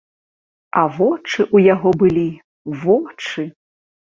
[0.83, 2.25] А вочы ў яго былі,
[2.87, 3.47] вочы!